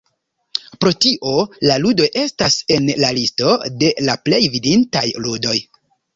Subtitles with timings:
[0.85, 1.33] Pro tio,
[1.71, 3.53] la ludoj estas en la listo
[3.85, 5.55] de la plej venditaj ludoj.